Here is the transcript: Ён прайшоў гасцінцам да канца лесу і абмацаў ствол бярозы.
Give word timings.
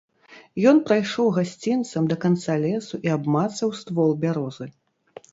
Ён 0.69 0.77
прайшоў 0.85 1.27
гасцінцам 1.35 2.07
да 2.11 2.15
канца 2.23 2.55
лесу 2.63 2.95
і 3.09 3.11
абмацаў 3.17 3.75
ствол 3.81 4.15
бярозы. 4.25 4.67